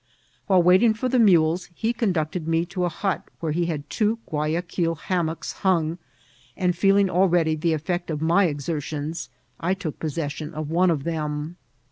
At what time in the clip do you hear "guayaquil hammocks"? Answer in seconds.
4.27-5.51